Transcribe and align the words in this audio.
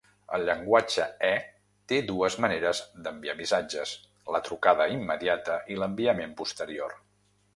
El 0.35 0.43
llenguatge 0.49 1.03
E 1.27 1.33
té 1.91 1.99
dues 2.07 2.37
maneres 2.45 2.79
d'enviar 3.07 3.35
missatges: 3.43 3.93
la 4.37 4.43
trucada 4.49 4.89
immediata 4.97 5.59
i 5.75 5.81
l'enviament 5.83 6.37
posterior. 6.43 6.99